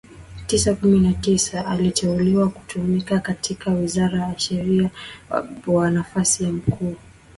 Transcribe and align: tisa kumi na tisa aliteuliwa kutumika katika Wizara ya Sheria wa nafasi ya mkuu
tisa 0.47 0.75
kumi 0.75 0.99
na 0.99 1.13
tisa 1.13 1.65
aliteuliwa 1.65 2.49
kutumika 2.49 3.19
katika 3.19 3.71
Wizara 3.73 4.19
ya 4.19 4.39
Sheria 4.39 4.89
wa 5.67 5.91
nafasi 5.91 6.43
ya 6.43 6.51
mkuu 6.51 6.95